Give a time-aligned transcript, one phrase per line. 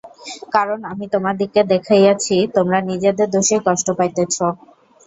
[0.53, 4.35] কারণ আমি তোমাদিগকে দেখাইয়াছি, তোমরা নিজেদের দোষেই কষ্ট পাইতেছ।